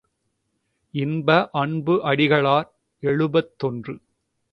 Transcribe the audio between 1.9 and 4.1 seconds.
அடிகளார் எழுபத்தொன்று.